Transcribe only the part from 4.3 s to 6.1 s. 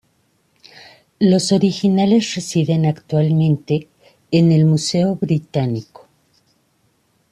en el Museo Británico.